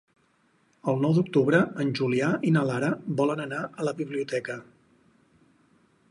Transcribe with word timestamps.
El 0.91 0.95
nou 1.01 1.11
d'octubre 1.17 1.59
en 1.83 1.91
Julià 1.99 2.29
i 2.51 2.53
na 2.55 2.63
Lara 2.69 2.89
volen 3.19 3.43
anar 3.45 3.59
a 3.83 3.85
la 3.89 3.93
biblioteca. 4.01 4.57